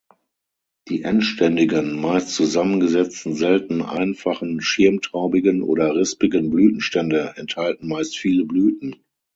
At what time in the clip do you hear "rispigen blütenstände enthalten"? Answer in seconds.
5.95-7.87